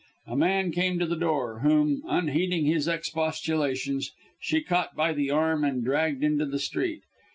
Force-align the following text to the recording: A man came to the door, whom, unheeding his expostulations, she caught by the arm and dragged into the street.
A 0.25 0.35
man 0.35 0.71
came 0.71 0.97
to 0.97 1.05
the 1.05 1.15
door, 1.15 1.59
whom, 1.59 2.01
unheeding 2.07 2.65
his 2.65 2.87
expostulations, 2.87 4.11
she 4.39 4.63
caught 4.63 4.95
by 4.95 5.13
the 5.13 5.29
arm 5.29 5.63
and 5.63 5.83
dragged 5.85 6.23
into 6.23 6.47
the 6.47 6.57
street. 6.57 7.03